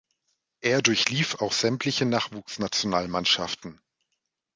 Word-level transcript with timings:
Er 0.61 0.81
durchlief 0.81 1.35
auch 1.41 1.51
sämtliche 1.53 2.05
Nachwuchsnationalmannschaften. 2.07 3.79